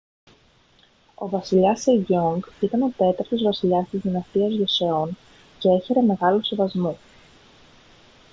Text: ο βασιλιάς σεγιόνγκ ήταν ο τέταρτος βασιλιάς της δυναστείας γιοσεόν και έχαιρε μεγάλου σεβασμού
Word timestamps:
ο 1.15 1.29
βασιλιάς 1.29 1.81
σεγιόνγκ 1.81 2.41
ήταν 2.59 2.81
ο 2.81 2.93
τέταρτος 2.97 3.41
βασιλιάς 3.43 3.89
της 3.89 4.01
δυναστείας 4.01 4.51
γιοσεόν 4.51 5.17
και 5.59 5.69
έχαιρε 5.69 6.01
μεγάλου 6.01 6.45
σεβασμού 6.45 6.97